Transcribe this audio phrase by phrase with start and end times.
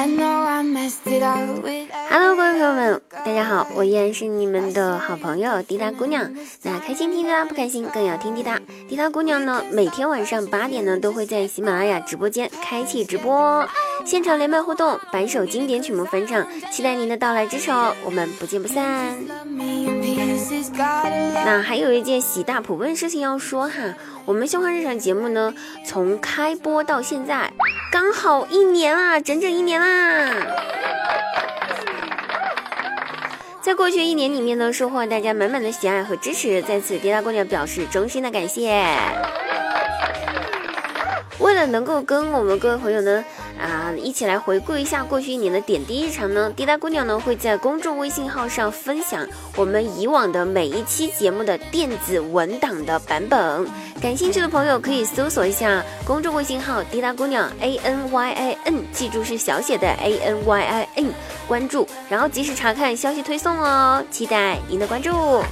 [0.00, 0.46] Hello，
[2.34, 6.34] 各位朋友们，大家好，我依然是你们的好朋友滴答姑娘。
[6.62, 8.58] 那开心听滴答，不开心更要听滴答。
[8.88, 13.68] 滴答姑娘呢，每天晚上八点呢，都会在喜马拉雅直播间开启直播，
[14.06, 19.14] 现场连麦互动，百首经典曲目翻唱，期待您的到来支持哦，我们不见不散。
[21.44, 23.74] 那还有一件喜大普奔的事情要说哈。
[24.24, 25.52] 我们笑话日常节目呢，
[25.84, 27.52] 从开播到现在，
[27.90, 30.30] 刚好一年啦，整整一年啦！
[33.60, 38.86] 在过去一年里面呢，收获大家满满的喜爱和支持，在此滴答姑娘表示衷心的感谢。
[41.40, 43.24] 为了能够跟我们各位朋友呢。
[43.60, 46.50] 啊，一起来回顾一下过去一年的点滴日常呢。
[46.56, 53.68] 滴答姑娘呢会在公众微信号上分享我们以往的每一期节目的电子文档的版本，
[54.00, 61.12] 感兴趣的朋友可以搜索一下公众微信号滴答姑娘 A N Y I N，记住是小写的 A N Y I N，
[61.46, 65.44] 关注，然后及时查看消息推送哦，期待您的关注。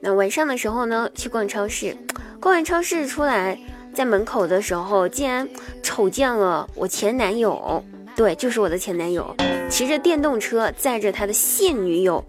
[0.00, 1.96] 那晚上的时候呢，去逛超市，
[2.40, 3.58] 逛完超市出来，
[3.96, 5.48] 在门口的时候，竟然
[5.82, 7.82] 瞅见了我前男友，
[8.14, 9.34] 对，就是我的前男友，
[9.70, 12.22] 骑着电动车载着他的现女友，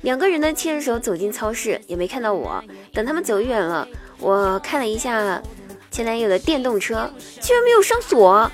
[0.00, 2.60] 两个人呢牵着手走进超市，也没看到我。
[2.92, 3.86] 等他们走远了，
[4.18, 5.40] 我看了一下
[5.92, 7.08] 前男友的电动车，
[7.40, 8.50] 居然没有上锁。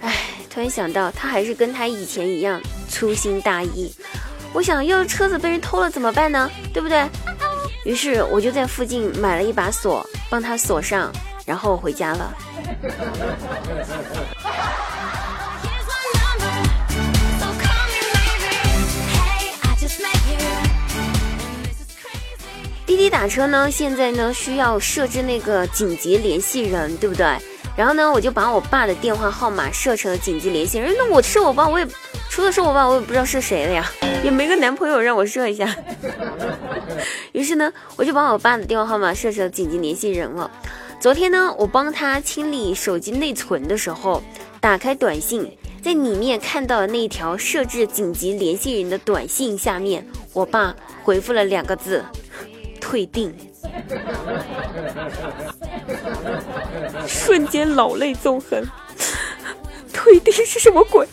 [0.00, 0.16] 唉，
[0.48, 3.94] 突然想到他还是跟他以前一样粗心大意。
[4.54, 6.50] 我想要是车子被人偷了怎么办呢？
[6.72, 7.06] 对不对？
[7.84, 11.12] 于是我就在附近买了一把锁，帮他锁上，
[11.44, 12.34] 然后回家了。
[22.84, 27.26] 滴滴打车呢，现在呢需要设置那个紧急联系人，对不对？
[27.74, 30.94] 然后呢，我就把我爸的电话号码设成了紧急联系人。
[30.98, 31.86] 那我是我爸，我也
[32.28, 33.90] 除了是我爸，我也不知道是谁了呀，
[34.22, 35.74] 也没个男朋友让我设一下。
[37.32, 40.50] 于是呢，我就把我爸的电话号码设成紧急联系人了。
[41.02, 44.22] 昨天呢，我帮他清理手机内存的时候，
[44.60, 52.04] 打开短信，在里面看到了那条设置紧急联系人的短信下面，我爸回复了两个字：
[52.80, 53.34] 退订。
[57.04, 58.64] 瞬间老泪纵横，
[59.92, 61.04] 退订是什么鬼？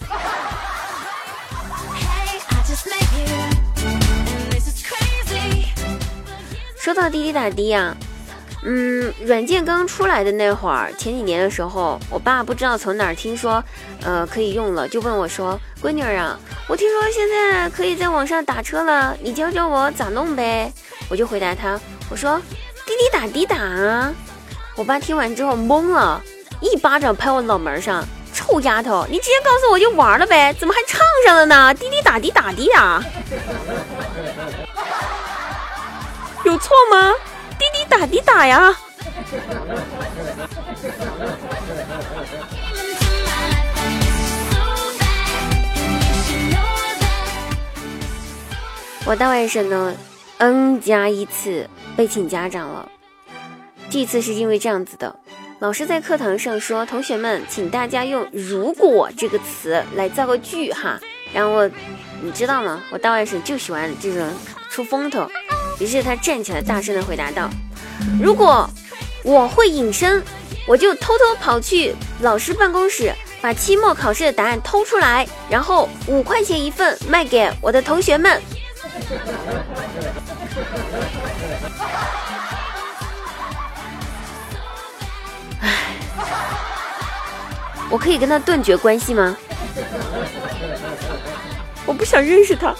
[6.77, 7.97] 说到滴滴打的呀，
[8.63, 13.63] 嗯，软件刚出来的那会儿，前几年的时候，我爸不知道从哪儿听说，
[14.03, 16.37] 呃，可以用了，就问我说：“闺女儿啊，
[16.67, 20.71] 我听说现在可以在网上打车了，你教教我咋弄呗？”
[21.09, 21.79] 我就回答他，
[22.11, 22.37] 我说
[22.85, 24.13] ：“滴滴打滴打啊！”
[24.75, 26.21] 我爸听完之后懵了，
[26.59, 28.03] 一巴掌拍我脑门上
[28.33, 31.73] ：“臭丫头，你直接告诉我就玩了呗，怎么还唱上了呢？
[31.73, 33.01] 滴滴打滴打滴啊！”
[36.43, 37.13] 有错吗？
[37.89, 38.73] 打滴打呀！
[49.05, 49.95] 我大外甥呢
[50.37, 51.67] ，N 加一次
[51.97, 52.87] 被请家长了。
[53.89, 55.19] 这次是因为这样子的，
[55.57, 60.99] 老师在课堂上说：“同学们，请大家用‘如果’这个词来造个句哈。”
[61.33, 61.67] 然后
[62.21, 62.83] 你知道吗？
[62.91, 64.29] 我大外甥就喜欢这种
[64.69, 65.27] 出风头。
[65.79, 67.49] 于是他站起来，大声的回答道
[68.21, 68.69] ：“如果
[69.23, 70.23] 我会隐身，
[70.67, 78.41] 我就偷偷跑去老师办公室，把期末考试的答案偷出来，然后五块钱一份卖给我的同学们。”
[85.61, 85.95] 唉，
[87.89, 89.35] 我可以跟他断绝关系吗？
[91.85, 92.75] 我不想认识他。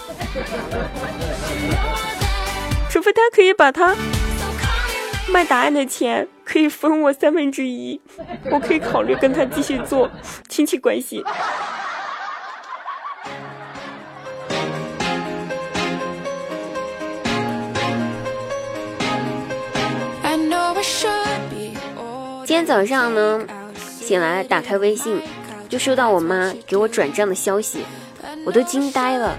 [2.89, 3.95] 除非他可以把他
[5.30, 8.02] 卖答案的钱可以分我三分之一，
[8.52, 10.10] 我可以考虑跟他继续做
[10.48, 11.24] 亲戚关系。
[22.46, 23.46] 今天早上呢，
[23.76, 25.22] 醒来打开微信，
[25.70, 27.86] 就收到我妈给我转账的消息，
[28.44, 29.38] 我都惊呆了。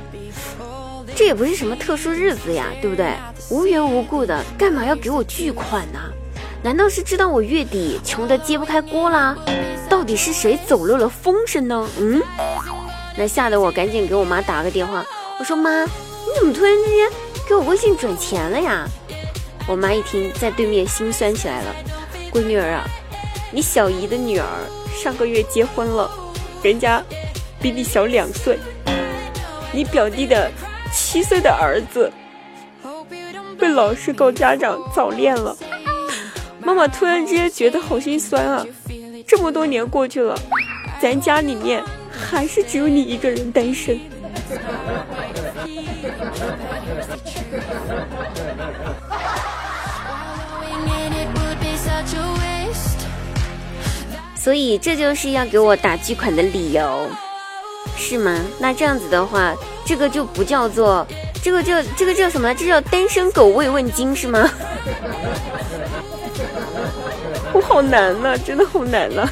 [1.20, 3.12] 这也不是什么特殊日子呀，对不对？
[3.50, 6.00] 无缘无故的，干嘛要给我巨款呢？
[6.62, 9.37] 难道是知道我月底穷得揭不开锅啦？
[9.87, 11.87] 到底是谁走漏了风声呢？
[11.99, 12.22] 嗯，
[13.19, 15.05] 那吓得我赶紧给我妈打个电话，
[15.38, 15.90] 我说妈，你
[16.38, 17.11] 怎么突然之间
[17.46, 18.88] 给我微信转钱了呀？
[19.69, 21.75] 我妈一听，在对面心酸起来了。
[22.32, 22.88] 闺女儿啊，
[23.52, 24.46] 你小姨的女儿
[24.96, 26.11] 上个月结婚了，
[26.62, 27.02] 人家
[27.61, 28.58] 比你小两岁。
[29.70, 30.50] 你表弟的
[30.93, 32.13] 七岁的儿子
[33.59, 35.57] 被老师告家长早恋了。
[36.61, 38.67] 妈妈突然之间觉得好心酸啊！
[39.27, 40.39] 这么多年过去了，
[41.01, 43.99] 咱家里面还是只有你一个人单身。
[54.37, 57.09] 所以这就是要给我打巨款的理由，
[57.97, 58.39] 是吗？
[58.59, 59.55] 那这样子的话，
[59.91, 61.05] 这个就不叫做
[61.43, 62.55] 这个叫这个叫什么？
[62.55, 64.49] 这叫单身狗慰问金是吗？
[67.53, 69.29] 我好难呐，真的好难呐。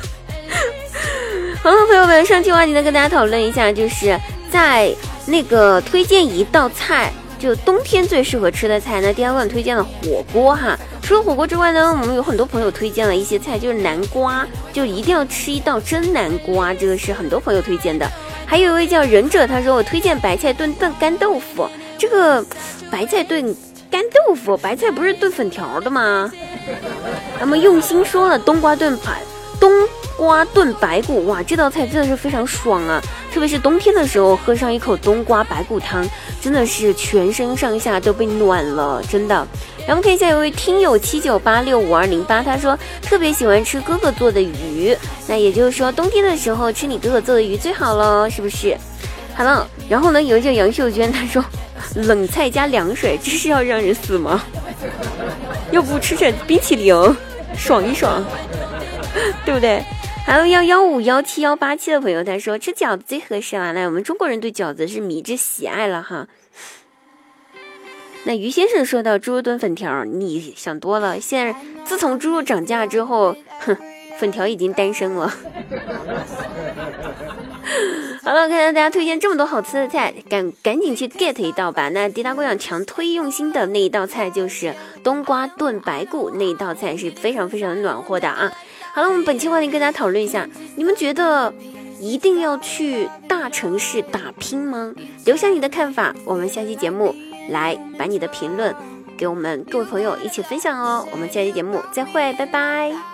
[1.62, 4.18] 好了，朋友们，上期话题呢，跟大家讨论一下，就是
[4.50, 4.92] 在
[5.26, 9.12] 那个推荐一道菜，就冬天最适合吃的菜那。
[9.12, 10.76] 第二问推荐了火锅哈。
[11.00, 18.10] 除了火锅之外呢，我们有很多朋友推荐了一些菜，就是南瓜，就一定要吃一道蒸南瓜，这个是很多朋友推荐的。
[18.48, 21.68] 还有一位叫忍者，他说我推荐白菜炖炖干豆腐。
[21.98, 22.42] 这个
[22.90, 23.54] 白菜炖
[23.90, 26.32] 干豆腐，白菜不是炖粉条的吗？
[27.38, 29.20] 那么用心说了，冬瓜炖排
[30.18, 33.00] 瓜炖白骨，哇，这道菜真的是非常爽啊！
[33.32, 36.04] 特别是冬天的时候，喝上一口冬瓜白骨汤，
[36.40, 39.46] 真的是全身上下都被暖了，真的。
[39.86, 44.94] 然后看一下，有位听友七九八六五二零八，他说特别喜欢吃哥哥做的鱼，
[45.28, 48.76] 那也就是说冬天的时候吃你哥哥做的鱼最好喽，是不是？
[49.36, 51.44] 好了，然后呢，有一叫杨秀娟，她说
[51.94, 54.42] 冷菜加凉水，这是要让人死吗？
[55.70, 57.16] 要不吃点冰淇淋，
[57.56, 58.24] 爽一爽，
[59.44, 59.84] 对不对？
[60.28, 66.28] 还有幺幺五幺七幺八七的朋友，他说吃饺子最合适了，来，我们中国人对饺子是迷之喜爱了哈。
[68.24, 71.18] 那于先生说到猪肉炖粉条，你想多了。
[71.18, 73.74] 现在自从猪肉涨价之后，哼，
[74.18, 75.32] 粉条已经单身了。
[78.22, 81.88] 好了，看到大家推荐这么多好吃的菜，赶赶紧去 get 一道吧。
[81.88, 88.52] 那迪达姑娘强推用心的那一道菜就是冬瓜炖白骨，那一道菜是非常非常暖和的啊。
[88.94, 91.52] 好了，我们本期话题跟大家讨论一下，你们觉得
[92.00, 94.92] 一定要去大城市打拼吗？
[95.24, 97.14] 留下你的看法，我们下期节目。
[97.50, 98.76] 来把你的评论
[99.16, 103.07] 给我们各位朋友一起分享哦，我们下期节目再会，拜拜。